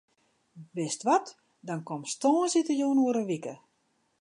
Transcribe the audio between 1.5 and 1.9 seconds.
dan